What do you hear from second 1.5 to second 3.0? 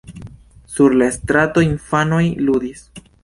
infanoj ludis.